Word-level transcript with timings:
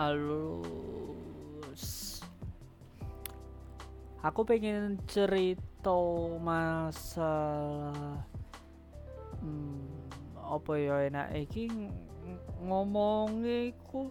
halus 0.00 1.84
aku 4.24 4.48
pengen 4.48 4.96
cerita 5.04 5.92
masalah 6.40 8.24
hmm, 9.44 10.08
apa 10.40 10.72
ya 10.80 11.04
enak 11.04 11.28
iki 11.36 11.68
ngomongi 12.64 13.76
ku 13.84 14.08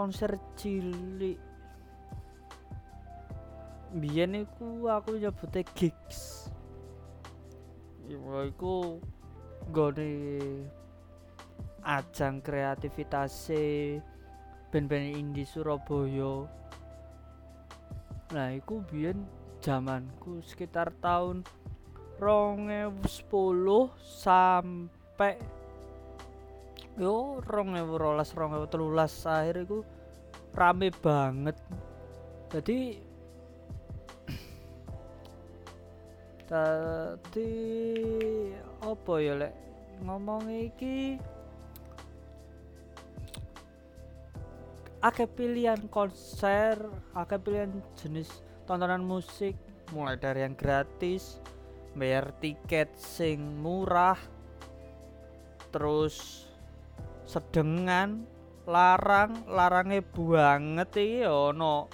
konser 0.00 0.38
cilik. 0.56 1.36
Biyen 3.90 4.46
iku 4.46 4.86
aku 4.86 5.18
nyebutnya 5.18 5.66
gigs. 5.74 6.48
Ya 8.06 8.16
iku 8.46 9.02
gone 9.74 10.14
ajang 11.82 12.40
kreativitas 12.40 13.50
band-band 14.70 15.18
indie 15.18 15.46
Surabaya. 15.46 16.46
Nah 18.30 18.54
iku 18.54 18.86
biyen 18.86 19.26
zamanku 19.58 20.38
sekitar 20.46 20.94
tahun 21.02 21.42
2010 22.22 23.02
sampai 23.98 25.34
yo 26.94 27.42
2012 27.42 28.70
2013 28.70 29.26
akhir 29.26 29.56
iku 29.66 29.78
rame 30.54 30.88
banget. 31.02 31.56
Jadi 32.50 32.80
tadi 36.46 37.50
apa 38.90 39.14
ya 39.22 39.34
lek? 39.38 39.54
Ngomong 40.00 40.48
iki 40.48 41.20
akeh 45.00 45.28
pilihan 45.28 45.80
konser 45.88 46.76
akeh 47.16 47.40
pilihan 47.40 47.72
jenis 47.96 48.44
tontonan 48.68 49.00
musik 49.00 49.56
mulai 49.96 50.20
dari 50.20 50.44
yang 50.44 50.54
gratis 50.54 51.40
bayar 51.96 52.30
tiket 52.38 52.92
sing 52.94 53.60
murah 53.64 54.20
terus 55.72 56.46
sedengan 57.24 58.26
larang 58.70 59.46
larangnya 59.46 60.02
banget 60.14 60.90
iki 60.94 61.20
ono. 61.26 61.86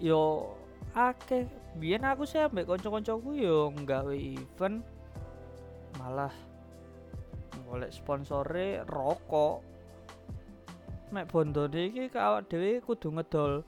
Yo 0.00 0.54
akeh. 0.96 1.48
Biyen 1.74 2.06
aku 2.06 2.22
sih 2.22 2.38
ambek 2.38 2.70
kanca-kancaku 2.70 3.34
yo 3.34 3.66
nggawe 3.74 4.14
event 4.14 4.86
malah 5.98 6.30
golek 7.66 7.90
sponsore 7.90 8.86
rokok 8.86 9.73
mek 11.14 11.30
bondone 11.30 11.94
iki 11.94 12.10
awak 12.18 12.50
dhewe 12.50 12.82
kudu 12.82 13.14
ngedol 13.14 13.62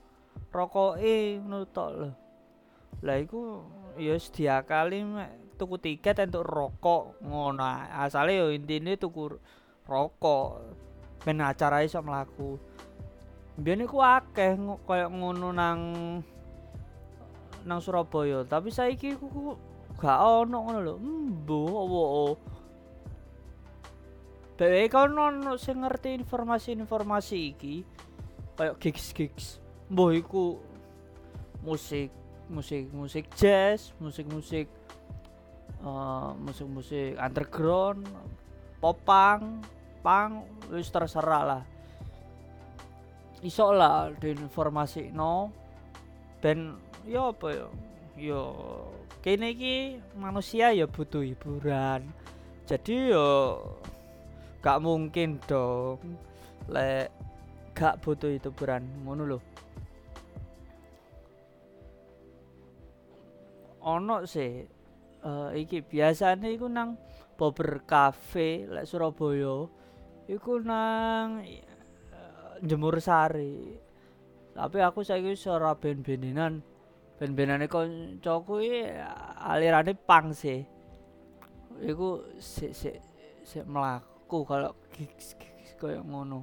rokoke 0.50 1.38
ngono 1.46 1.62
tok 1.70 1.90
lho. 1.94 2.08
Lah 3.06 3.16
iku 3.22 3.62
ya 3.94 4.18
sedia 4.18 4.66
kali 4.66 5.06
mek 5.06 5.54
tuku 5.54 5.78
tiket 5.78 6.26
untuk 6.26 6.44
rokok 6.44 7.22
ngono 7.22 7.62
asale 7.94 8.36
yo 8.36 8.50
intine 8.50 8.98
tuku 8.98 9.38
rokok 9.86 10.74
ben 11.22 11.38
acara 11.40 11.86
iso 11.86 12.02
mlaku. 12.02 12.58
Biyen 13.56 13.86
iku 13.86 14.02
akeh 14.02 14.58
koyo 14.84 15.06
ngono 15.08 15.48
nang 15.54 15.80
nang 17.66 17.78
Surabaya, 17.82 18.46
tapi 18.46 18.70
saiki 18.70 19.18
ku 19.18 19.56
gak 19.98 20.20
ono 20.22 20.56
ngono 20.66 20.78
lho. 20.82 20.94
Mbo 21.00 21.58
opo 21.72 22.02
Dheweke 24.56 24.88
kan 24.88 25.12
ono 25.12 25.60
sing 25.60 25.84
ngerti 25.84 26.16
informasi-informasi 26.16 27.36
iki 27.52 27.84
kayak 28.56 28.80
gigs-gigs. 28.80 29.60
Mbah 29.92 30.16
iku 30.16 30.56
musik, 31.60 32.08
musik, 32.48 32.88
musik 32.88 33.28
jazz, 33.36 33.92
musik-musik 34.00 34.64
uh, 35.84 36.32
musik-musik 36.40 37.20
underground, 37.20 38.08
popang, 38.80 39.60
pang, 40.00 40.48
wis 40.72 40.88
terserah 40.88 41.44
lah. 41.44 41.62
Iso 43.44 43.68
lah 43.76 44.08
informasi 44.24 45.12
no 45.12 45.52
ben 46.40 46.80
yo 47.04 47.36
apa 47.36 47.52
yo 47.52 47.68
yo 48.16 48.42
kene 49.20 49.52
iki 49.52 50.00
manusia 50.16 50.72
ya 50.72 50.88
butuh 50.88 51.20
hiburan 51.20 52.08
jadi 52.64 53.12
yo 53.12 53.28
gak 54.66 54.82
mungkin 54.82 55.38
dong. 55.46 56.18
Lek 56.66 57.14
gak 57.70 58.02
butuh 58.02 58.34
itu 58.34 58.50
hiburan 58.50 58.82
ngono 59.06 59.22
lho. 59.22 59.38
Ono 63.86 64.26
sih 64.26 64.66
uh, 65.22 65.54
iki 65.54 65.86
biasanya 65.86 66.50
iku 66.50 66.66
nang 66.66 66.98
Bober 67.38 67.86
Cafe 67.86 68.66
lek 68.66 68.90
Surabaya. 68.90 69.70
Iku 70.26 70.58
nang 70.58 71.46
uh, 72.10 72.58
Jemur 72.58 72.98
Sari. 72.98 73.78
Tapi 74.50 74.78
aku 74.82 75.06
saiki 75.06 75.38
ora 75.46 75.78
ben-benenan. 75.78 76.58
Ben-benane 77.22 77.70
kancaku 77.70 78.66
iki 78.66 78.82
alirane 79.46 79.94
pang 79.94 80.34
sih. 80.34 80.66
Iku 81.86 82.34
sik 82.42 82.74
sik 82.74 82.98
sik 83.46 83.62
mlaku 83.70 84.15
aku 84.26 84.42
kalau 84.42 84.74
gigs 84.90 85.38
gigs 85.38 85.78
kayak 85.78 86.02
ngono. 86.02 86.42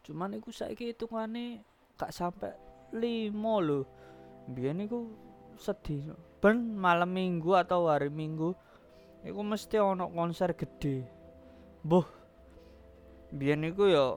Cuman 0.00 0.32
iku 0.32 0.48
saiki 0.48 0.96
hitungane 0.96 1.60
gak 2.00 2.08
sampai 2.08 2.56
limo 2.96 3.60
loh. 3.60 3.84
Biar 4.48 4.72
iku 4.80 5.12
sedih 5.60 6.16
ben 6.40 6.72
malam 6.72 7.12
minggu 7.12 7.52
atau 7.52 7.92
hari 7.92 8.08
minggu 8.08 8.56
iku 9.28 9.44
mesti 9.44 9.76
ono 9.76 10.08
konser 10.08 10.56
gede 10.56 11.04
boh 11.84 12.08
biar 13.28 13.60
iku 13.60 13.84
ya 13.92 14.16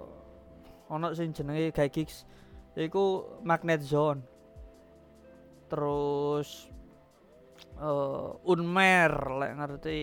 ono 0.88 1.12
sing 1.12 1.36
jenenge 1.36 1.76
kayak 1.76 1.92
gigs 1.92 2.24
iku 2.80 3.28
magnet 3.44 3.84
zone. 3.84 4.24
Terus 5.68 6.72
uh, 7.84 8.40
Unmer 8.48 9.12
lek 9.44 9.52
ngerti. 9.60 10.02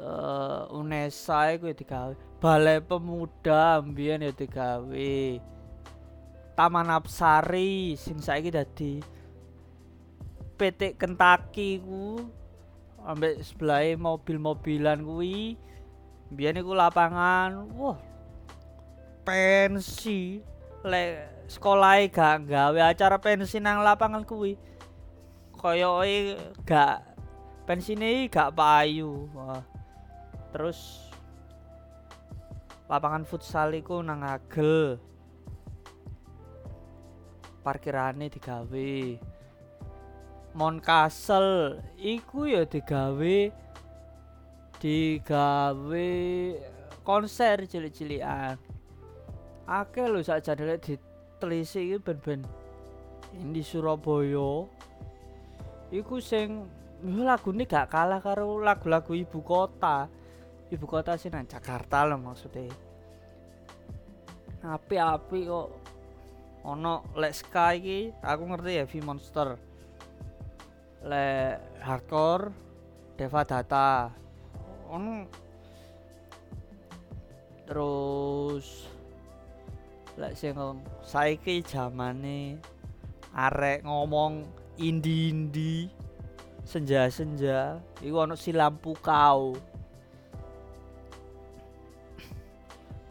Uh, 0.00 0.70
Unesa 0.72 1.50
iku 1.52 1.68
ya 1.68 1.76
digawe. 1.76 2.14
Balai 2.40 2.80
Pemuda 2.80 3.82
mbiyen 3.82 4.24
ya 4.24 4.32
digawe. 4.32 5.18
Taman 6.54 6.88
Apsari 6.88 7.98
sing 7.98 8.22
saiki 8.22 8.54
dadi 8.54 9.02
PT 10.56 10.96
Kentucky 10.96 11.82
ku. 11.82 12.22
Ambek 13.00 13.42
sebelah 13.42 13.96
mobil-mobilan 13.98 15.02
kuwi. 15.02 15.58
Biyen 16.30 16.62
iku 16.62 16.72
lapangan 16.72 17.68
wah 17.74 17.98
pensi. 19.26 20.40
Lek 20.80 21.44
sekolah 21.50 22.08
gak 22.08 22.48
gawe 22.48 22.80
acara 22.88 23.20
pensi 23.20 23.60
nang 23.60 23.84
lapangan 23.84 24.24
kuwi 24.24 24.56
koyoke 25.60 26.40
gak 26.64 27.04
pensine 27.68 28.24
gak 28.32 28.56
payu. 28.56 29.28
Wah. 29.36 29.60
terus 30.50 31.06
lapangan 32.90 33.22
futsal 33.22 33.70
iku 33.76 34.02
nang 34.02 34.26
agel. 34.26 34.98
Parkirane 37.60 38.32
digawe. 38.32 38.92
Mon 40.56 40.82
Castle 40.82 41.78
iku 41.94 42.50
ya 42.50 42.66
digawe 42.66 43.38
digawe 44.82 46.10
konser 47.06 47.68
cilik-cilikan. 47.70 48.58
Akeh 49.70 50.10
lho 50.10 50.18
sakjane 50.24 50.66
lek 50.66 50.82
ditelisik 50.82 51.84
iki 51.86 51.98
ben-ben 52.02 52.42
di 53.54 53.62
Surabaya 53.62 54.66
iku 55.90 56.22
sing 56.22 56.66
lagu 57.02 57.50
ini 57.50 57.66
gak 57.66 57.90
kalah 57.90 58.22
karo 58.22 58.62
lagu-lagu 58.62 59.12
ibu 59.14 59.42
kota. 59.42 60.06
Ibu 60.70 60.86
kota 60.86 61.18
sih 61.18 61.30
nang 61.34 61.50
Jakarta 61.50 62.06
loh 62.06 62.20
maksudnya. 62.22 62.70
Api-api 64.62 65.40
kok. 65.50 65.68
Ono 66.60 67.08
lek 67.16 67.32
sky 67.32 67.74
iki 67.80 67.98
aku 68.20 68.42
ngerti 68.44 68.78
ya 68.78 68.84
V 68.84 68.92
Monster. 69.02 69.48
Lek 71.08 71.80
hardcore 71.82 72.52
Deva 73.16 73.42
Data. 73.42 74.12
Ono. 74.92 75.26
Terus 77.64 78.86
lek 80.20 80.36
sing 80.36 80.52
saiki 81.02 81.64
zamane 81.64 82.60
arek 83.32 83.86
ngomong 83.86 84.59
indi-indi 84.80 85.92
senja-senja. 86.64 87.80
Iku 88.00 88.16
si 88.36 88.56
lampu 88.56 88.96
kau. 88.98 89.52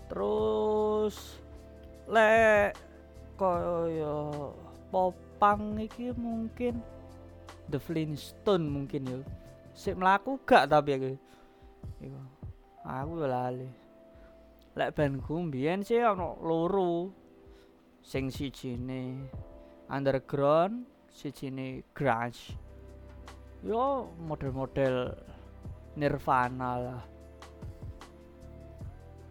Terus 0.09 1.37
lek 2.09 2.73
koyo 3.37 4.51
popang 4.89 5.77
iki 5.77 6.09
mungkin. 6.17 6.81
The 7.69 7.77
Flintstone 7.77 8.65
mungkin 8.65 9.01
yo. 9.05 9.19
Sik 9.77 10.01
mlaku 10.01 10.41
gak 10.41 10.73
tapi 10.73 10.97
aku. 10.97 11.13
Iku 12.01 12.19
aku 12.81 13.13
lali. 13.29 13.69
Lek 14.73 14.97
bandku 14.97 15.37
mbiyen 15.45 15.85
sih 15.85 16.01
ono 16.01 16.41
loro. 16.41 17.13
Sing 18.01 18.33
sijine 18.33 19.29
underground 19.91 20.98
sijine 21.13 21.83
grunge. 21.93 22.55
Yo 23.65 24.07
model-model 24.23 25.11
Nirvana 25.99 26.71
lah. 26.79 27.03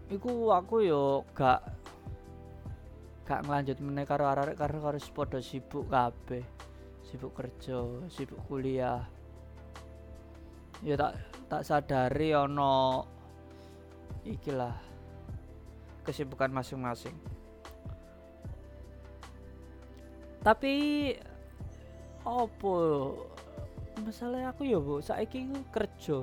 Iku 0.08 0.52
aku 0.52 0.84
yo 0.84 1.24
gak 1.32 1.64
gak 3.28 3.44
ngelanjut 3.44 3.78
meneh 3.84 4.04
karo 4.08 4.24
arek 4.28 4.56
karo 4.56 4.80
karo 4.80 4.98
padha 5.12 5.40
sibuk 5.40 5.88
kabeh. 5.88 6.44
Sibuk 7.04 7.32
kerja 7.36 8.08
sibuk 8.12 8.40
kuliah. 8.48 9.04
Ya 10.84 10.94
tak 10.96 11.16
tak 11.48 11.64
sadari 11.64 12.36
ono 12.36 13.04
ikilah 14.28 14.76
kesibukan 16.04 16.52
masing-masing. 16.52 17.16
Tapi 20.40 20.74
opo 22.28 22.74
masalah 24.04 24.52
aku 24.52 24.68
ya 24.68 24.78
bu. 24.78 25.00
Saiki 25.00 25.48
kerja. 25.72 26.22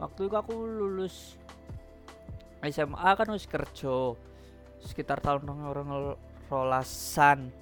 Waktu 0.00 0.20
itu 0.30 0.34
aku 0.34 0.54
lulus 0.56 1.36
SMA 2.64 3.10
kan 3.14 3.26
harus 3.30 3.46
kerja 3.46 4.16
sekitar 4.82 5.20
tahun 5.20 5.46
orang 5.46 6.16
rolasan. 6.48 7.52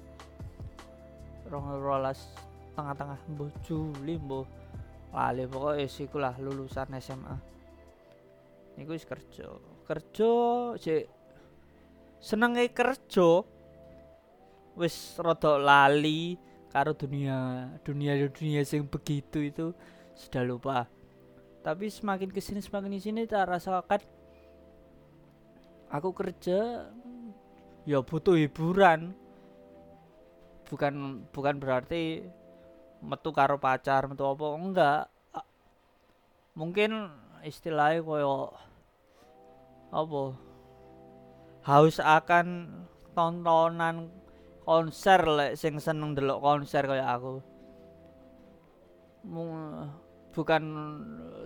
Orang 1.51 1.77
rolas 1.83 2.31
tengah-tengah. 2.73 3.19
Mbuh 3.27 3.51
Juli 3.67 4.15
mbuh 4.15 4.45
lali 5.11 5.49
pokoknya 5.49 5.87
siku 5.87 6.19
lah 6.19 6.35
lulusan 6.37 6.93
SMA 6.99 7.57
niku 8.77 8.93
wis 8.93 9.03
kerja. 9.09 9.49
Kerja 9.89 10.31
sik 10.77 11.09
senenge 12.21 12.69
kerja 12.71 13.41
wis 14.77 15.17
rada 15.17 15.57
lali 15.57 16.37
karo 16.69 16.93
dunia 16.93 17.65
dunia 17.81 18.13
dunia 18.29 18.61
sing 18.61 18.85
begitu 18.85 19.41
itu 19.41 19.65
sudah 20.13 20.45
lupa. 20.45 20.85
Tapi 21.65 21.89
semakin 21.89 22.29
ke 22.29 22.39
sini 22.39 22.61
semakin 22.61 22.93
di 22.93 23.01
sini 23.01 23.21
tak 23.25 23.49
rasakan 23.49 23.99
aku 25.89 26.13
kerja 26.13 26.87
ya 27.89 27.99
butuh 28.05 28.37
hiburan. 28.37 29.17
Bukan 30.67 31.25
bukan 31.31 31.55
berarti 31.57 32.27
metu 33.01 33.31
karo 33.33 33.57
pacar 33.57 34.05
metu 34.05 34.27
apa 34.27 34.45
enggak. 34.53 35.03
Mungkin 36.53 37.09
istilahnya 37.41 38.05
koyo 38.05 38.53
apa? 39.89 40.23
Haus 41.67 41.99
akan 41.99 42.69
tontonan 43.15 44.11
konser 44.67 45.23
lek 45.23 45.55
sing 45.55 45.79
seneng 45.79 46.11
delok 46.11 46.43
konser 46.43 46.83
kayak 46.83 47.07
aku. 47.07 47.39
Bukan 50.35 50.63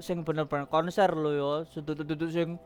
sing 0.01 0.25
bener-bener 0.25 0.65
konser 0.65 1.13
lo 1.13 1.29
yo 1.29 1.51
sudut-sudut 1.69 2.17
sing 2.33 2.57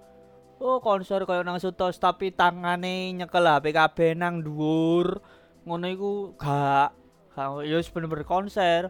oh 0.63 0.79
konser 0.79 1.27
kaya 1.27 1.43
nang 1.43 1.59
sutos 1.59 1.99
tapi 1.99 2.31
tangane 2.31 3.11
nyekel 3.11 3.43
HP 3.43 3.75
kabeh 3.75 4.11
nang 4.15 4.39
dhuwur. 4.39 5.19
Ngono 5.67 5.85
iku 5.91 6.11
gak 6.39 6.95
gak 7.35 7.67
ya 7.67 7.83
bener-bener 7.91 8.23
konser. 8.23 8.81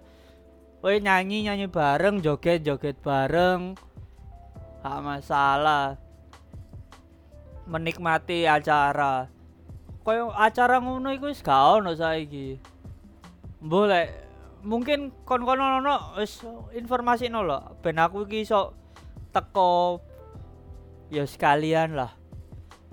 Kowe 0.85 0.93
nyanyi 1.01 1.49
nyanyi 1.49 1.65
bareng 1.65 2.21
joget 2.21 2.61
joget 2.61 3.01
bareng 3.01 3.73
gak 4.85 5.01
masalah. 5.01 5.97
Menikmati 7.65 8.45
acara 8.45 9.33
koyo 10.05 10.29
acara 10.29 10.77
ngono 10.77 11.09
iku 11.09 11.33
wis 11.33 11.41
gak 11.41 11.81
ono 11.81 11.97
saiki. 11.97 12.61
Boleh 13.57 14.05
mungkin 14.61 15.09
kon-kon 15.25 15.57
ono 15.57 16.13
wis 16.21 16.45
informasi 16.77 17.33
no 17.33 17.41
lho. 17.41 17.81
Ben 17.81 17.97
aku 17.97 18.29
iki 18.29 18.45
iso 18.45 18.77
teko 19.33 19.97
ya 21.09 21.25
sekalian 21.25 21.97
lah. 21.97 22.13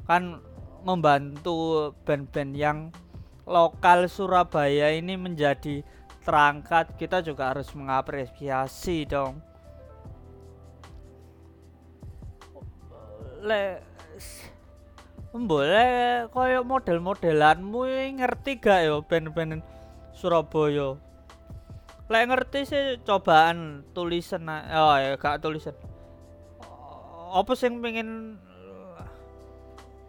Kan 0.08 0.40
membantu 0.82 1.92
band-band 2.08 2.56
yang 2.56 2.78
lokal 3.44 4.08
Surabaya 4.08 4.96
ini 4.96 5.14
menjadi 5.20 5.84
terangkat 6.24 6.96
kita 6.96 7.20
juga 7.20 7.52
harus 7.52 7.68
mengapresiasi 7.76 9.04
dong. 9.04 9.36
Le 13.44 13.82
boleh 15.32 16.28
koyo 16.28 16.60
model-modelanmu 16.60 17.88
ngerti 18.20 18.60
gak 18.60 18.84
yo 18.84 19.00
band-band 19.00 19.64
Surabaya? 20.12 21.00
Lek 22.12 22.28
ngerti 22.28 22.68
sih 22.68 22.84
cobaan 23.00 23.88
tulisan 23.96 24.44
oh 24.44 24.96
ya 25.00 25.16
gak 25.16 25.40
tulisan. 25.40 25.72
Apa 27.32 27.56
sing 27.56 27.80
pengen 27.80 28.36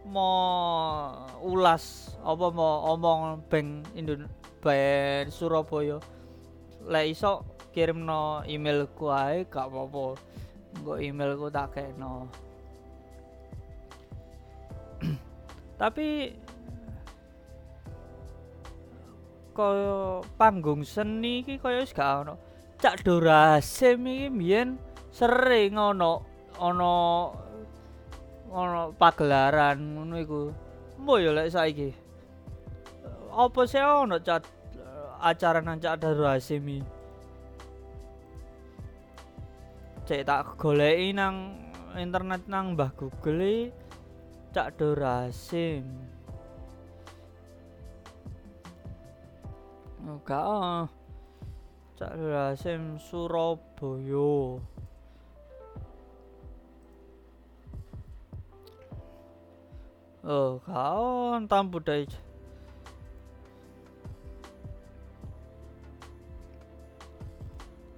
mau 0.04 1.16
ulas? 1.40 2.12
Apa 2.20 2.52
mau 2.52 2.92
omong 2.92 3.48
bank 3.48 3.88
Indon 3.96 4.28
bank 4.60 5.32
Surabaya? 5.32 6.04
Lek 6.84 7.16
iso 7.16 7.48
kirim 7.72 8.04
no 8.04 8.44
emailku 8.44 9.08
ae 9.08 9.48
gak 9.48 9.72
apa-apa. 9.72 10.20
Email 11.00 11.00
emailku 11.32 11.48
tak 11.48 11.80
no 11.96 12.28
tapi 15.74 16.36
kaya 19.54 20.22
panggung 20.34 20.82
seni 20.82 21.46
iki 21.46 21.62
kaya 21.62 21.86
wis 21.86 21.94
gak 21.94 22.26
ono 22.26 22.34
cak 22.82 23.06
dorasem 23.06 24.02
iki 24.02 24.26
mbiyen 24.28 24.68
sering 25.14 25.78
ono 25.78 26.26
ana 26.58 26.94
ana 28.54 28.90
pagelaran 28.94 29.78
ngono 29.98 30.14
iku. 30.18 30.42
Mbok 31.02 31.18
ya 31.18 31.30
lek 31.34 31.50
saiki. 31.50 31.90
Apa 33.34 33.60
sih 33.66 33.82
ana 33.82 34.18
cat 34.22 34.46
acara 35.18 35.58
nang 35.64 35.80
Cak 35.82 35.98
Daru 35.98 36.28
Hasimi? 36.28 36.84
Cek 40.04 40.22
tak 40.22 40.54
goleki 40.60 41.16
nang 41.16 41.56
internet 41.96 42.46
nang 42.46 42.76
Mbah 42.76 42.92
Google 42.94 43.72
Cak 44.54 44.78
Daru 44.78 45.02
Hasim. 45.02 45.82
Enggak. 49.98 50.94
Cak 51.98 52.14
Daru 52.14 52.30
Hasim 52.38 53.02
Surabaya. 53.02 54.62
Oh, 60.22 60.62
kawan 60.62 61.50
tampu 61.50 61.82
dai. 61.82 62.06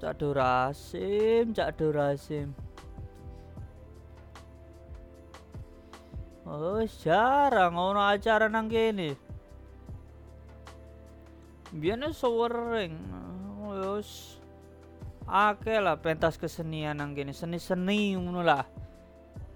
Cak 0.00 0.16
Durasim, 0.16 1.52
Cak 1.52 1.76
Durasim. 1.76 2.65
Oh, 6.56 6.80
jarang 7.04 7.76
ngono 7.76 8.00
acara 8.00 8.48
nang 8.48 8.72
kene. 8.72 9.12
Biyen 11.68 12.00
sewering. 12.16 12.96
Wes 13.68 14.40
akeh 15.28 15.84
lah 15.84 16.00
pentas 16.00 16.40
kesenian 16.40 16.96
nang 16.96 17.12
kene, 17.12 17.36
seni-seni 17.36 18.16
ngono 18.16 18.40
lah. 18.40 18.64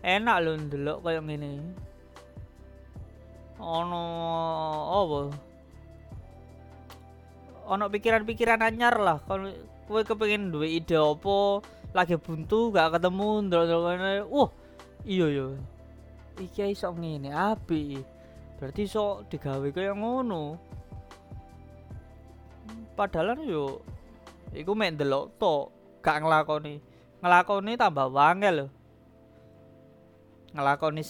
Enak 0.04 0.36
lho 0.44 0.52
ndelok 0.60 1.00
koyo 1.00 1.24
ngene. 1.24 1.72
Ono 3.56 4.04
apa? 4.92 5.20
Ono 7.64 7.84
pikiran-pikiran 7.88 8.60
anyar 8.60 9.00
lah. 9.00 9.24
Kalau 9.24 9.48
kowe 9.88 10.04
kepengin 10.04 10.52
duwe 10.52 10.68
ide 10.68 11.00
apa? 11.00 11.64
Lagi 11.96 12.20
buntu 12.20 12.76
gak 12.76 13.00
ketemu 13.00 13.48
ndelok 13.48 13.88
ngene. 13.88 14.12
Wah 14.28 14.52
iya 15.08 15.32
ya 15.32 15.48
iki 16.40 16.72
iso 16.72 16.88
ngene 16.96 17.30
api. 17.30 18.00
Berarti 18.56 18.88
iso 18.88 19.24
digawe 19.28 19.68
kaya 19.72 19.92
ngono. 19.92 20.56
Padahal 22.96 23.40
yo 23.44 23.84
iku 24.52 24.72
mek 24.76 24.96
ndelok 24.96 25.36
to 25.36 25.72
gak 26.00 26.20
nglakoni. 26.24 26.80
Nglakoni 27.20 27.72
tambah 27.76 28.08
wangel 28.08 28.54
lho. 28.64 28.66
Nglakoni 30.56 31.02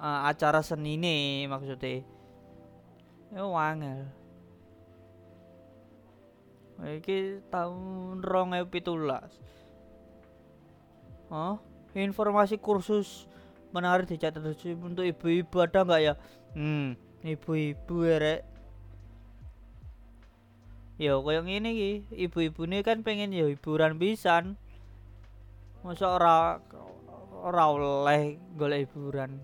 uh, 0.00 0.28
acara 0.28 0.60
seni 0.64 0.96
nih 0.96 1.46
maksudnya 1.46 2.02
ya 3.32 3.42
wangel. 3.44 4.08
Iki 6.82 7.46
tahun 7.46 8.24
rong 8.24 8.58
pitulas. 8.68 9.30
Oh 11.30 11.72
informasi 12.00 12.56
kursus 12.56 13.28
menarik 13.72 14.08
dicatat. 14.08 14.44
Untuk 14.78 15.04
ibu-ibu 15.04 15.56
ada 15.64 15.82
nggak 15.84 16.00
ya? 16.00 16.14
Hmm. 16.54 16.94
Ibu-ibu 17.24 17.96
ya 18.04 18.16
rek. 18.20 18.40
Ya 21.00 21.18
kayak 21.18 21.44
gini 21.48 21.70
ki. 21.74 21.92
Ibu-ibu 22.28 22.60
ini 22.68 22.78
kan 22.84 23.02
pengen 23.02 23.34
ya 23.34 23.48
hiburan 23.48 23.98
pisan. 23.98 24.60
Masa 25.82 26.14
ora 26.14 26.62
ora 27.42 27.64
oleh 27.74 28.38
golek 28.54 28.86
hiburan? 28.86 29.42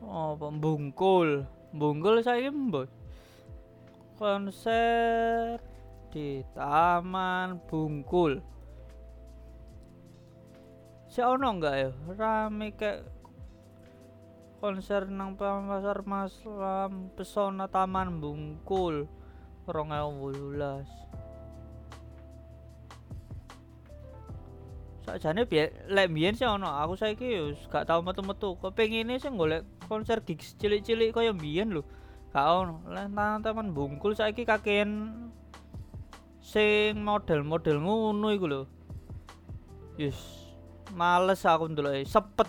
Oh 0.00 0.32
pembungkul 0.38 1.44
bungkul 1.76 2.24
saya 2.24 2.48
mbok. 2.48 2.88
Konser 4.16 5.60
di 6.12 6.44
Taman 6.52 7.56
Bungkul 7.68 8.40
si 11.10 11.18
ono 11.26 11.50
enggak 11.50 11.74
ya? 11.74 11.90
Rame 12.14 12.70
kayak 12.78 13.02
konser 14.62 15.10
nang 15.10 15.34
pasar 15.34 16.06
Maslam 16.06 17.10
Pesona 17.18 17.66
Taman 17.66 18.22
Bungkul 18.22 19.10
rong 19.66 19.90
wolulas. 20.22 20.86
Sakjane 25.02 25.50
biar 25.50 25.74
lek 25.90 26.10
mbiyen 26.14 26.38
sih 26.38 26.46
ono 26.46 26.70
aku 26.70 26.94
saiki 26.94 27.26
yo 27.26 27.44
gak 27.66 27.90
tau 27.90 28.06
metu-metu. 28.06 28.54
Kepengine 28.62 29.18
sih 29.18 29.34
golek 29.34 29.66
konser 29.90 30.22
gigs 30.22 30.54
cilik-cilik 30.62 31.10
kaya 31.10 31.34
mbiyen 31.34 31.74
lho. 31.74 31.82
Gak 32.30 32.46
ono. 32.46 32.86
Lek 32.86 33.10
taman 33.42 33.74
Bungkul 33.74 34.14
saiki 34.14 34.46
kakean 34.46 35.10
sing 36.38 37.02
model-model 37.02 37.82
ngono 37.82 38.28
iku 38.30 38.46
lho. 38.46 38.62
Yes 39.98 40.39
males 40.94 41.42
aku 41.46 41.70
ndelok 41.70 42.02
sepet. 42.06 42.48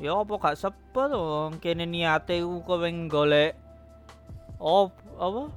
Ya 0.00 0.16
apa 0.16 0.34
gak 0.40 0.58
sepet? 0.58 1.10
Wong 1.12 1.60
kene 1.62 1.86
niate 1.86 2.42
ku 2.42 2.64
kowe 2.64 2.88
golek 3.06 3.54
oh 4.58 4.90
apa? 5.20 5.52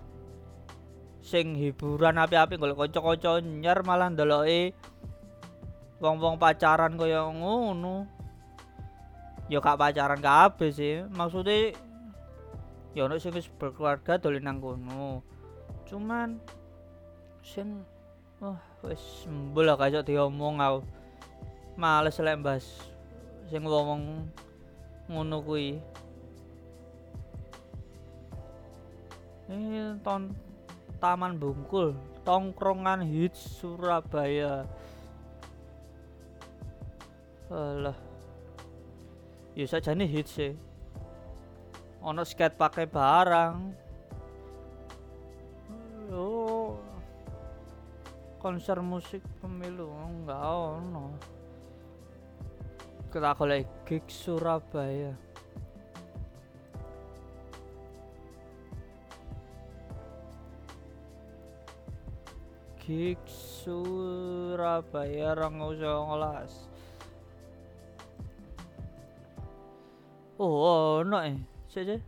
Sing 1.26 1.58
hiburan 1.58 2.22
api-api 2.22 2.60
golek 2.60 2.78
kanca-kanca 2.78 3.42
nyer 3.42 3.80
malah 3.82 4.14
ndeloke 4.14 4.76
wong-wong 6.04 6.38
pacaran 6.38 7.00
kaya 7.00 7.26
ngono. 7.26 8.06
Ya 9.50 9.62
gak 9.62 9.80
pacaran 9.80 10.22
kabeh 10.22 10.70
sih. 10.70 11.06
Maksudnya 11.10 11.74
ya 12.94 13.10
ono 13.10 13.18
sing 13.18 13.34
wis 13.34 13.50
berkeluarga 13.50 14.22
dolen 14.22 14.46
nang 14.46 14.62
kono. 14.62 15.26
Cuman 15.90 16.38
sing 17.42 17.82
wah 18.38 18.60
wis 18.84 19.26
mbul 19.26 19.70
kaya 19.80 20.04
diomong 20.06 20.62
aku 20.62 20.80
males 21.76 22.16
lek 22.24 22.40
mbas 22.40 22.66
sing 23.52 23.62
ngomong 23.64 24.24
ngono 25.12 25.38
kuwi. 25.44 25.78
Ini 29.46 30.02
ton 30.02 30.34
Taman 30.98 31.38
Bungkul 31.38 31.94
tongkrongan 32.26 33.06
hits 33.06 33.62
Surabaya. 33.62 34.66
Alah. 37.54 37.94
Ya 39.54 39.70
saja 39.70 39.94
nih 39.94 40.10
hits 40.10 40.34
sih 40.36 40.58
ono 42.06 42.22
skate 42.22 42.58
pakai 42.58 42.86
barang. 42.90 43.58
Oh 46.14 46.78
konser 48.38 48.78
musik 48.78 49.26
pemilu 49.42 49.90
enggak 49.90 50.38
ono 50.38 51.35
kita 53.16 53.32
golek 53.32 53.64
gig 53.88 54.04
Surabaya. 54.12 55.16
Gig 62.84 63.16
Surabaya 63.64 65.32
rong 65.32 65.64
ngolas 65.64 66.68
oh 70.36 71.00
ono 71.00 71.18
eh 71.24 71.40
sik 71.72 72.04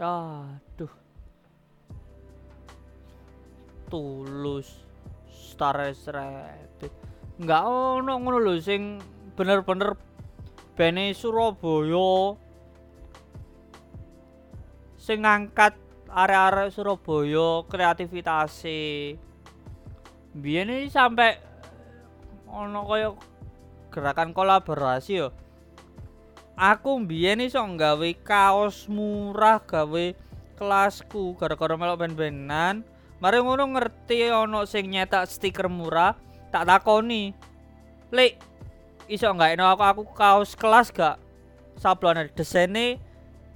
aduh 0.00 1.03
tulus 3.94 4.66
Star 5.30 5.78
Rabbit 5.78 6.90
enggak 7.38 7.62
ono 7.62 8.18
ngono 8.18 8.42
lho 8.42 8.58
sing 8.58 8.98
bener-bener 9.38 9.94
bene 10.74 11.14
Surabaya. 11.14 12.34
Sing 14.98 15.22
ngangkat 15.22 15.78
area-area 16.10 16.74
Surabaya 16.74 17.62
kreativitas 17.70 18.66
biyen 20.34 20.74
iki 20.74 20.90
sampai 20.90 21.38
ono 22.50 22.82
kaya 22.90 23.14
gerakan 23.94 24.34
kolaborasi 24.34 25.22
yo. 25.22 25.30
Aku 26.58 26.98
biyen 27.02 27.42
iso 27.42 27.62
nggawe 27.62 28.10
kaos 28.26 28.90
murah 28.90 29.62
gawe 29.62 30.14
kelasku 30.54 31.34
gara-gara 31.38 31.74
melok 31.74 32.06
ben-benan 32.06 32.86
Mari 33.24 33.40
ngono 33.40 33.72
ngerti 33.72 34.28
ono 34.28 34.68
sing 34.68 34.92
nyetak 34.92 35.24
stiker 35.24 35.72
murah, 35.72 36.12
tak 36.52 36.68
takoni. 36.68 37.32
Lek 38.12 38.36
iso 39.08 39.32
enggak 39.32 39.56
eno 39.56 39.64
aku 39.64 39.80
aku 39.80 40.02
kaos 40.12 40.52
kelas 40.52 40.92
gak? 40.92 41.16
Sablon 41.80 42.28
desainnya 42.36 43.00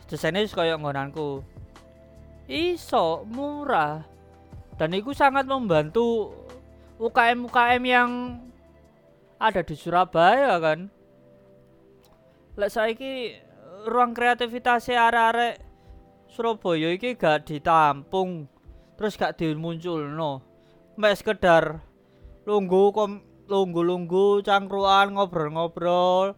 desainnya 0.09 0.49
kaya 0.49 0.81
ngonanku 0.81 1.45
iso 2.49 3.29
murah. 3.29 4.09
Dan 4.81 4.97
itu 4.97 5.13
sangat 5.13 5.45
membantu 5.45 6.33
UKM 6.97 7.53
UKM 7.53 7.83
yang 7.85 8.11
ada 9.37 9.61
di 9.61 9.77
Surabaya 9.77 10.57
kan? 10.65 10.89
Lek 12.57 12.73
saiki 12.73 13.37
ruang 13.85 14.17
kreativitas 14.17 14.89
arek-arek 14.89 15.61
Surabaya 16.33 16.89
iki 16.89 17.21
gak 17.21 17.45
ditampung 17.45 18.49
terus 18.99 19.15
gak 19.15 19.39
dimuncul 19.39 20.03
no 20.11 20.43
mbak 20.99 21.15
sekedar 21.15 21.79
lunggu 22.43 22.91
kom 22.91 23.23
lunggu 23.49 23.81
lunggu 23.81 24.45
cangkruan 24.45 25.17
ngobrol-ngobrol. 25.17 26.37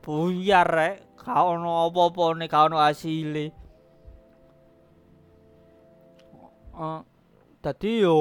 Buyar 0.00 0.64
rek 0.64 1.20
kau 1.20 1.60
no 1.60 1.90
apa-apa 1.90 2.38
nih 2.40 2.48
kau 2.48 2.72
no 2.72 2.80
asile 2.80 3.52
uh, 6.72 7.04
yo 7.84 8.20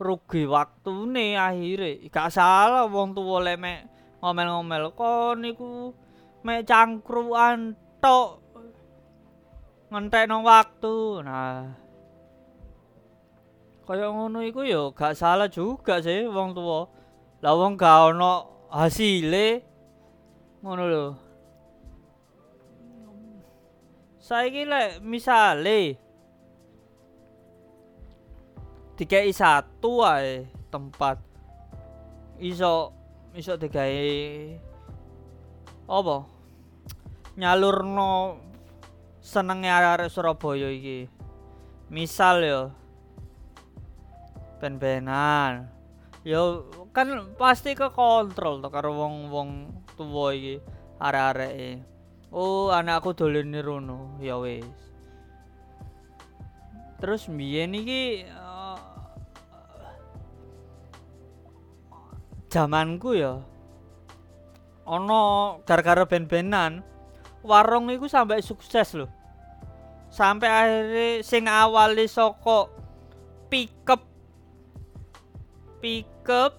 rugi 0.00 0.42
waktu 0.48 0.94
nih 1.06 1.38
akhirnya 1.38 2.10
gak 2.10 2.34
salah 2.34 2.90
wong 2.90 3.14
tua 3.14 3.46
lemek 3.46 3.86
ngomel-ngomel 4.18 4.90
kok 4.98 5.38
niku 5.38 5.94
mek 6.42 6.66
cangkruan 6.66 7.78
tok 8.02 8.42
ngentek 9.94 10.26
no 10.26 10.42
waktu. 10.42 11.22
Nah 11.22 11.85
kaya 13.86 14.10
ngono 14.10 14.42
iku 14.42 14.66
ya 14.66 14.90
gak 14.90 15.14
salah 15.14 15.46
juga 15.46 16.02
sih 16.02 16.26
wong 16.26 16.58
tua 16.58 16.90
lah 17.38 17.54
wong 17.54 17.78
gak 17.78 18.10
ono 18.10 18.66
hasile. 18.74 19.62
Ngono 20.64 20.84
lho. 20.90 21.06
Saiki 24.18 24.66
lek 24.66 24.98
misale 25.06 25.94
dikei 28.98 29.30
satu 29.30 30.02
ae 30.02 30.50
tempat 30.72 31.22
iso 32.42 32.90
iso 33.38 33.54
digawe 33.54 34.10
apa? 35.86 36.16
Nyalurno 37.38 38.40
senenge 39.22 39.70
arek 39.70 40.10
Surabaya 40.10 40.66
iki. 40.74 41.06
Misal 41.86 42.42
yo 42.42 42.62
ben-benan. 44.58 45.68
Yo 46.26 46.66
kan 46.90 47.36
pasti 47.38 47.78
ke 47.78 47.92
kontrol 47.94 48.58
to 48.58 48.68
karo 48.72 48.90
wong-wong 48.96 49.70
tuwa 49.94 50.34
iki 50.34 50.58
arek-areke 50.98 51.84
oh 52.34 52.74
anakku 52.74 53.14
dolen 53.14 53.54
rono. 53.62 54.18
Ya 54.18 54.36
wis. 54.40 54.66
Terus 56.98 57.28
mbiyen 57.28 57.76
iki 57.76 58.24
zamanku 62.46 63.12
ya 63.18 63.42
ono 64.86 65.20
gara-gara 65.66 66.06
ben-benan 66.08 66.80
warung 67.42 67.90
iku 67.92 68.06
sampai 68.08 68.40
sukses 68.40 68.96
loh 68.96 69.10
sampai 70.08 70.48
akhirnya 70.48 71.06
sing 71.26 71.50
awali 71.50 72.06
soko 72.06 72.70
pickup 73.50 74.05
pickup 75.82 76.56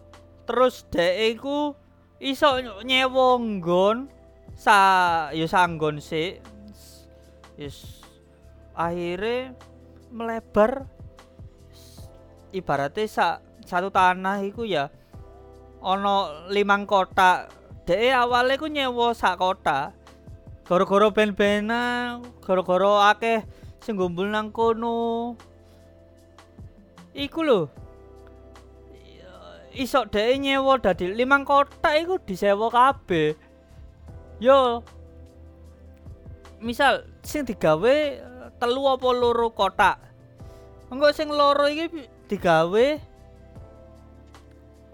terus 0.47 0.88
dek 0.89 1.38
iku 1.38 1.74
iso 2.21 2.62
nyewa 2.86 3.38
nggon. 3.38 4.09
Sa 4.57 4.77
ya 5.38 5.45
sanggon 5.45 6.01
sih 6.01 6.41
yes 7.62 8.01
akhirnya 8.74 9.53
melebar. 10.09 10.89
Ibaratnya 12.47 13.05
sa, 13.05 13.43
satu 13.67 13.91
tanah 13.91 14.41
iku 14.41 14.65
ya 14.65 14.89
ono 15.83 16.47
limang 16.50 16.89
kota 16.89 17.51
dek 17.86 18.01
awalnya 18.15 18.57
ku 18.57 18.65
nyewa 18.65 19.13
sak 19.13 19.38
kota 19.38 19.93
Goro-goro 20.67 21.15
ben-bena, 21.15 22.19
goro-goro 22.43 23.00
akeh 23.00 23.39
sing 23.79 23.95
nang 23.95 24.51
kono. 24.51 25.39
Iku 27.15 27.39
lho. 27.39 27.71
Isok 29.77 30.10
dhek 30.10 30.41
nyewa 30.41 30.81
dadi 30.81 31.13
limang 31.13 31.46
kotak 31.46 32.01
iku 32.01 32.17
disewa 32.17 32.74
kabeh. 32.74 33.38
Yo. 34.41 34.81
Misal 36.57 37.05
sing 37.22 37.46
digawe 37.46 37.96
telu 38.57 38.81
apa 38.89 39.07
loro 39.13 39.53
kotak. 39.53 40.01
Engko 40.89 41.13
sing 41.13 41.29
loro 41.29 41.69
iki 41.69 42.10
digawe 42.25 42.86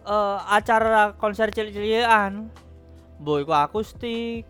uh, 0.03 0.37
acara 0.51 1.15
konser 1.15 1.55
cilik-cilikan. 1.55 2.51
Mbok 3.23 3.47
iku 3.47 3.53
akustik, 3.55 4.43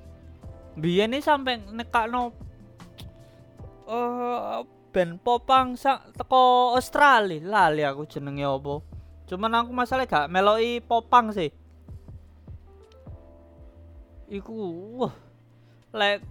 biyen 0.74 1.13
iki 1.13 1.22
sampe 1.22 1.62
nekakno 1.70 2.34
uh, 3.86 4.66
band 4.90 5.22
popang 5.22 5.78
sa 5.78 6.02
teko 6.18 6.74
Australia 6.74 7.42
lali 7.42 7.86
aku 7.86 8.10
jenenge 8.10 8.46
apa 8.46 8.93
cuman 9.30 9.63
aku 9.63 9.72
masalah 9.72 10.06
gak 10.06 10.30
meloi 10.32 10.84
popang 10.84 11.32
sih. 11.32 11.51
Iku 14.27 14.53
wah. 15.00 15.13
Lek 15.94 16.25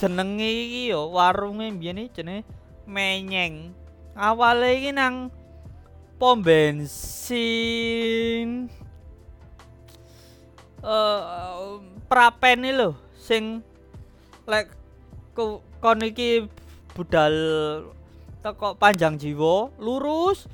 jenenge 0.00 0.48
iki 0.48 0.90
yo 0.90 1.12
warunge 1.12 1.68
biyen 1.76 2.08
iki 2.08 2.20
jenenge 2.20 2.48
menyeng. 2.88 3.76
Awale 4.16 4.80
iki 4.80 4.90
nang 4.96 5.30
pom 6.16 6.40
bensin. 6.40 7.28
Eh 10.84 10.88
uh, 10.88 11.80
prapen 12.08 12.64
lho 12.64 12.96
sing 13.16 13.64
lek 14.44 14.68
ku 15.32 15.60
kon 15.80 16.00
iki 16.04 16.48
budal 16.92 17.34
teko 18.44 18.76
panjang 18.76 19.16
jiwa 19.16 19.72
lurus. 19.80 20.48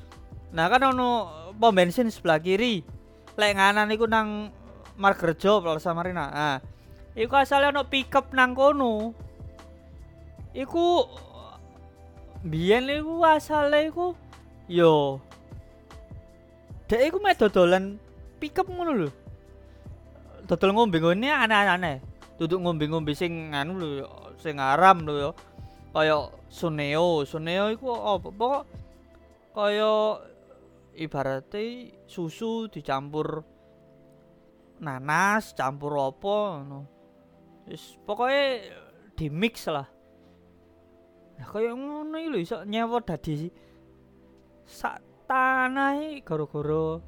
Nah 0.51 0.67
kan 0.67 0.91
ono 0.91 1.40
pom 1.61 1.77
bensin 1.77 2.09
sebelah 2.09 2.41
kiri. 2.41 2.81
Lek 3.37 3.53
nganan 3.53 3.93
iku 3.93 4.09
nang 4.09 4.49
Margerjo 4.97 5.61
Plaza 5.61 5.93
Marina. 5.93 6.25
Nah 6.33 6.57
iku 7.13 7.37
asalnya 7.37 7.69
ono 7.69 7.85
pickup 7.85 8.33
nang 8.33 8.57
kono. 8.57 9.13
Iku 10.57 11.05
biyen 12.41 12.89
iku 12.89 13.21
asale 13.21 13.93
iku 13.93 14.17
yo. 14.65 15.21
Dek 16.89 17.13
iku 17.13 17.21
mek 17.21 17.37
dodolan 17.37 18.01
pickup 18.41 18.65
ngono 18.65 19.05
lho. 19.05 19.09
Dodol 20.49 20.73
ngombe 20.73 20.97
ngene 20.97 21.29
aneh-aneh. 21.29 22.01
Duduk 22.41 22.57
ngombe-ngombe 22.57 23.13
sing 23.13 23.53
anu 23.53 23.77
lho 23.77 24.33
sing 24.41 24.57
aram 24.57 25.05
lho 25.05 25.13
ya 25.13 25.31
kaya 25.93 26.17
suneo. 26.49 27.21
Suneo 27.23 27.69
iku 27.69 27.93
apa? 27.95 28.27
Pokok 28.33 28.63
kaya 29.53 30.19
ibaratnya 30.95 31.93
susu 32.09 32.67
dicampur 32.67 33.45
nanas 34.81 35.53
campur 35.53 35.93
apa 36.01 36.65
no. 36.65 36.79
Wis 37.69 37.95
pokoke 38.03 38.65
di 39.13 39.27
mix 39.29 39.69
lah. 39.69 39.87
Nah 41.37 41.47
kaya 41.47 41.73
ngono 41.73 42.17
lho 42.17 42.37
iso 42.41 42.65
nyewa 42.65 43.01
dadi 43.01 43.49
sak 44.65 45.27
tanah 45.29 46.21
gara-gara 46.25 47.01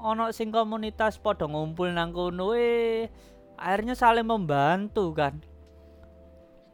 ana 0.00 0.32
sing 0.32 0.48
komunitas 0.48 1.20
padha 1.20 1.44
ngumpul 1.44 1.92
nang 1.92 2.10
kono 2.16 2.56
eh 2.56 3.12
akhirnya 3.60 3.92
saling 3.92 4.24
membantu 4.24 5.12
kan 5.12 5.44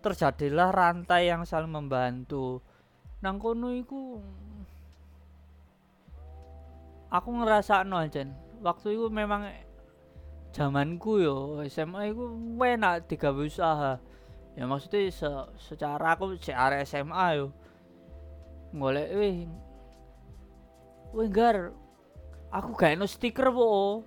terjadilah 0.01 0.71
rantai 0.71 1.27
yang 1.27 1.43
saling 1.43 1.75
membantu 1.75 2.63
nang 3.19 3.43
kono 3.43 3.75
iku 3.75 4.23
aku 7.13 7.29
ngerasa 7.31 7.87
no 7.87 8.03
aja 8.03 8.27
waktu 8.63 8.99
itu 8.99 9.07
memang 9.13 9.47
zamanku 10.51 11.21
yo 11.21 11.61
SMA 11.69 12.17
itu 12.17 12.25
enak 12.57 13.07
tiga 13.07 13.29
usaha. 13.31 14.01
Ya 14.57 14.65
maksudnya 14.65 15.13
se 15.13 15.29
secara 15.61 16.17
aku 16.17 16.33
si 16.41 16.49
area 16.49 16.81
SMA 16.89 17.27
yo 17.37 17.53
ngolek 18.73 19.09
wih 19.13 19.37
wih 21.13 21.29
gar 21.29 21.77
aku 22.49 22.73
gak 22.73 22.97
no 22.97 23.05
stiker 23.05 23.53
po. 23.53 24.01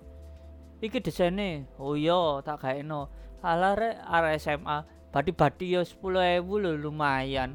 Iki 0.82 0.98
desainnya 1.06 1.70
oh 1.78 1.94
iya 1.94 2.42
tak 2.42 2.66
gak 2.66 2.82
eno 2.82 3.06
alah 3.46 3.78
rek 3.78 3.96
arek 4.10 4.42
SMA 4.42 4.78
badi-badi 5.14 5.78
ya 5.78 5.86
10.000 5.86 6.42
lho 6.42 6.70
lumayan. 6.76 7.54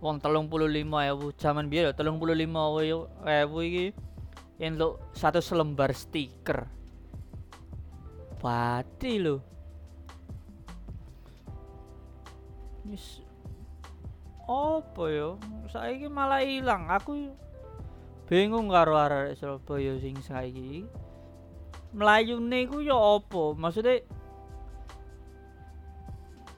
Wong 0.00 0.16
telung 0.16 0.48
puluh 0.48 0.64
lima 0.64 1.04
ewu 1.04 1.28
zaman 1.36 1.68
biar 1.68 1.92
telung 1.92 2.16
puluh 2.16 2.32
lima 2.32 2.72
ewu 2.72 3.58
iki 3.60 3.92
lo 4.60 5.08
satu 5.16 5.40
selembar 5.40 5.96
stiker. 5.96 6.68
Badi 8.40 9.16
lo 9.16 9.36
Mis 12.84 13.24
apa 14.50 15.04
yo? 15.08 15.38
Saiki 15.70 16.10
malah 16.10 16.42
hilang 16.42 16.90
aku 16.90 17.30
bingung 18.26 18.66
karo 18.66 18.98
arek 18.98 19.38
Surabaya 19.38 19.94
sing 20.02 20.18
saiki. 20.20 20.84
Melayune 21.94 22.66
ku 22.66 22.82
ya 22.82 22.98
apa? 22.98 23.54
Maksudnya 23.54 24.02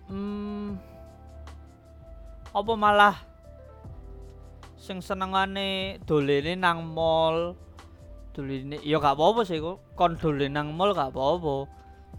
hmm, 0.08 0.80
apa 2.52 2.72
malah 2.76 3.16
sing 4.80 5.04
senengane 5.04 6.00
dolene 6.08 6.56
nang 6.56 6.82
mall 6.84 7.54
dolene 8.32 8.80
ya 8.80 8.96
gak 8.96 9.16
apa-apa 9.16 9.44
sih 9.44 9.60
kok 9.60 9.96
kon 9.96 10.16
nang 10.48 10.72
mall 10.72 10.96
gak 10.96 11.12
apa-apa. 11.12 11.68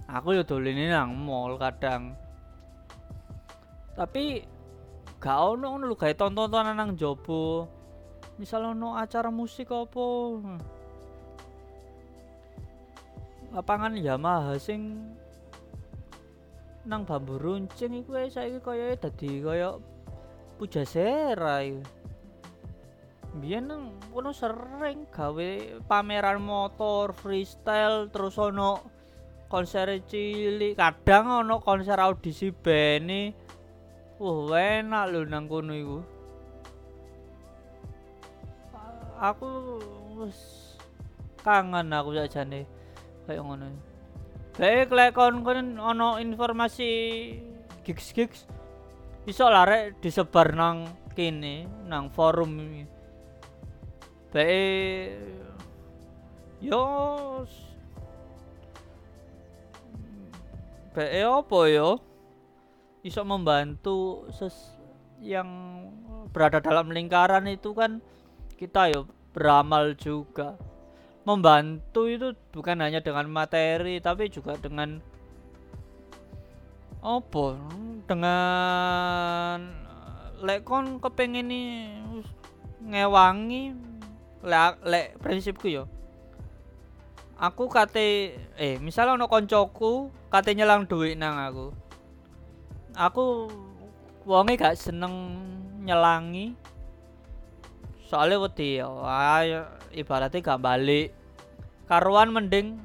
Aku 0.10 0.38
ya 0.38 0.46
dolene 0.46 0.90
nang 0.90 1.18
mall 1.18 1.58
kadang. 1.58 2.14
Tapi 3.94 4.46
gak 5.18 5.40
ono 5.58 5.66
ngono 5.74 5.86
lho 5.90 5.96
gawe 5.98 6.14
tontonan 6.14 6.74
nang 6.74 6.98
jopo 6.98 7.66
misal 8.38 8.74
ono 8.74 8.98
acara 8.98 9.30
musik 9.34 9.70
apa. 9.70 10.06
Lapangan 13.54 13.94
Yamaha 13.94 14.58
sing 14.58 15.14
nang 16.84 17.06
bambu 17.06 17.40
runcing 17.40 18.02
iku 18.02 18.18
saiki 18.28 18.60
kaya 18.60 18.98
dadi 18.98 19.40
kaya 19.40 19.78
Pujasera 20.54 21.66
iku. 21.66 21.82
Biyen 23.34 23.66
kono 24.14 24.30
sering 24.30 25.10
gawe 25.10 25.50
pameran 25.90 26.38
motor 26.38 27.18
freestyle 27.18 28.14
terus 28.14 28.38
ono 28.38 28.86
konser 29.50 29.90
cilik, 30.06 30.78
kadang 30.78 31.42
ono 31.42 31.58
konser 31.58 31.98
audisi 31.98 32.54
band 32.54 33.34
Wah, 34.22 34.54
enak 34.56 35.10
lho 35.10 35.26
nang 35.26 35.50
kono 35.50 35.74
iku. 35.74 36.00
Aku 39.18 39.50
wis 40.22 40.40
kangen 41.42 41.90
aku 41.90 42.14
sakjane 42.14 42.70
kayak 43.26 43.42
ngono. 43.42 43.74
Baik 44.54 44.94
lek 44.94 45.18
kon 45.18 45.42
kon 45.42 45.82
ono 45.82 46.22
informasi 46.22 46.90
gigs 47.82 48.14
gigs 48.14 48.46
iso 49.26 49.50
lare 49.50 49.98
disebar 49.98 50.54
nang 50.54 50.86
kini 51.18 51.66
nang 51.90 52.14
forum 52.14 52.54
ini 52.62 52.93
baik 54.34 55.14
yo 56.58 56.82
baik 60.98 61.26
apa 61.26 61.60
yo? 61.70 61.90
Iso 63.06 63.22
membantu 63.22 64.26
ses 64.34 64.74
yang 65.22 65.46
berada 66.34 66.58
dalam 66.64 66.90
lingkaran 66.90 67.46
itu 67.46 67.78
kan 67.78 68.02
kita 68.58 68.90
yo 68.90 69.06
beramal 69.38 69.94
juga. 69.94 70.58
Membantu 71.30 72.10
itu 72.10 72.34
bukan 72.50 72.82
hanya 72.82 73.06
dengan 73.06 73.30
materi 73.30 74.02
tapi 74.02 74.34
juga 74.34 74.58
dengan 74.58 74.98
apa? 77.06 77.48
Dengan 78.10 79.58
lek 80.42 80.66
kon 80.66 80.98
kepengen 80.98 81.52
ngewangi 82.84 83.93
lek 84.44 84.84
lek 84.84 85.08
prinsipku 85.24 85.72
yo. 85.72 85.88
Aku 87.40 87.72
kate 87.72 88.38
eh 88.60 88.76
misalnya 88.78 89.18
ono 89.18 89.26
koncoku 89.32 90.12
kate 90.30 90.54
nyelang 90.54 90.86
duit 90.86 91.16
nang 91.18 91.40
aku. 91.40 91.68
Aku 92.94 93.50
wonge 94.28 94.60
gak 94.60 94.78
seneng 94.78 95.40
nyelangi. 95.82 96.54
Soalnya 98.06 98.44
wedi 98.44 98.78
ya 98.78 99.66
ibaratnya 99.96 100.46
gak 100.46 100.62
balik. 100.62 101.10
Karuan 101.90 102.30
mending. 102.30 102.78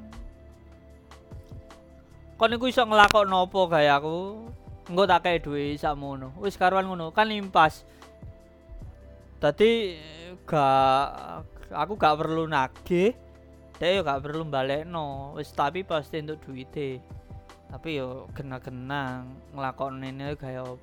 Kon 2.39 2.55
iku 2.55 2.71
iso 2.71 2.87
ngelakok 2.87 3.27
nopo 3.29 3.69
gaya 3.69 3.99
aku? 3.99 4.49
Engko 4.89 5.05
tak 5.05 5.21
kayak 5.29 5.45
duit 5.45 5.77
sakmono 5.77 6.33
wis 6.41 6.57
karuan 6.57 6.89
ngono 6.89 7.13
kan 7.13 7.29
impas 7.29 7.85
tadi 9.39 9.95
gak 10.43 11.07
aku 11.71 11.93
gak 11.95 12.19
perlu 12.19 12.45
nagih. 12.45 13.15
Dia 13.79 14.03
gak 14.03 14.27
perlu 14.27 14.43
balik 14.43 14.83
no 14.83 15.31
wis 15.39 15.55
tapi 15.55 15.87
pasti 15.87 16.19
untuk 16.19 16.43
duit 16.43 16.75
tapi 17.69 18.01
yo 18.01 18.25
kena-kena 18.35 19.23
ngelakon 19.55 20.03
ini 20.03 20.35
kayak 20.35 20.75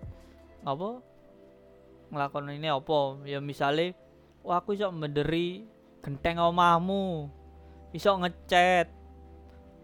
apa? 0.64 1.02
Ngelakon 2.08 2.56
ini 2.56 2.72
apa? 2.72 3.20
Ya 3.28 3.42
misalnya 3.42 3.92
wah 4.40 4.62
aku 4.62 4.78
iso 4.78 4.88
menderi 4.88 5.66
genteng 6.00 6.40
omahmu. 6.40 7.28
Iso 7.92 8.14
ngechat 8.16 8.88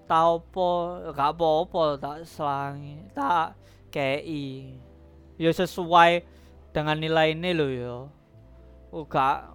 tau 0.07 0.41
apa 0.41 0.69
gak 1.13 1.31
apa-apa 1.37 1.85
tak 2.01 2.17
selangi 2.25 2.97
tak 3.13 3.59
kei. 3.93 4.79
Ya 5.37 5.51
sesuai 5.51 6.23
dengan 6.71 6.97
nilai 6.97 7.37
ini 7.37 7.51
lo 7.53 7.67
ya 7.69 8.22
oh 8.93 9.09
gak 9.09 9.49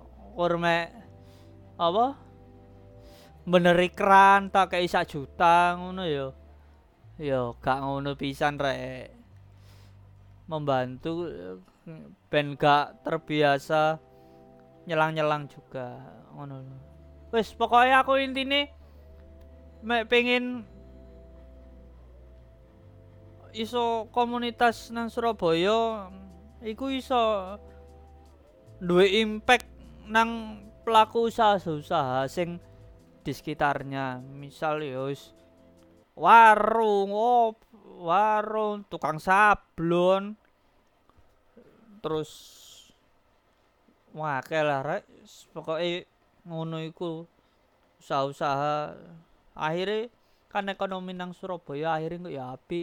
apa? 1.77 2.05
Beneri 3.47 3.87
keran 3.93 4.49
tak 4.49 4.75
kayak 4.75 4.89
sak 4.89 5.07
juta 5.13 5.77
ngono 5.77 6.03
ya. 6.03 6.33
Ya 7.21 7.53
gak 7.61 7.85
ngono 7.85 8.17
pisan 8.17 8.57
rek. 8.57 9.13
Membantu 10.49 11.29
ben 12.27 12.57
gak 12.57 13.05
terbiasa 13.05 14.01
nyelang-nyelang 14.89 15.45
juga 15.47 16.01
ngono. 16.33 16.65
Wis 17.31 17.53
pokoknya 17.53 18.01
aku 18.01 18.17
intine 18.19 18.73
mek 19.85 20.09
pengen 20.09 20.65
iso 23.53 24.09
komunitas 24.09 24.89
nang 24.89 25.09
Surabaya 25.13 26.09
iku 26.65 26.89
iso 26.89 27.55
duwe 28.77 29.21
impact 29.21 29.65
nang 30.07 30.61
pelaku 30.85 31.27
usaha-usaha 31.27 32.29
sing 32.29 32.61
di 33.25 33.31
sekitarnya. 33.33 34.21
Misal 34.21 34.85
yos 34.85 35.33
warung 36.17 37.11
oh, 37.11 37.57
warung 38.01 38.85
tukang 38.87 39.17
sablon. 39.17 40.37
Terus 41.99 42.31
wah 44.13 44.39
lah 44.41 44.81
rek. 44.85 45.03
Pokoknya 45.51 46.05
ngono 46.47 46.79
iku 46.85 47.25
usaha-usaha. 47.99 48.95
Akhirnya 49.57 50.13
kan 50.47 50.69
ekonomi 50.71 51.11
nang 51.11 51.35
Surabaya 51.35 51.99
akhirnya 51.99 52.23
kok 52.23 52.33
ya 52.33 52.45
api 52.55 52.81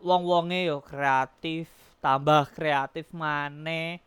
wong-wonge 0.00 0.66
yo 0.66 0.80
kreatif 0.80 1.68
tambah 2.00 2.48
kreatif 2.54 3.10
mana 3.12 4.00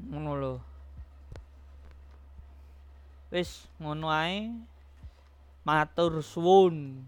ngono 0.00 0.32
lho. 0.36 0.54
Wis 3.32 3.70
ngono 3.80 4.06
ae. 4.12 4.52
Matur 5.66 6.22
suwun 6.22 7.06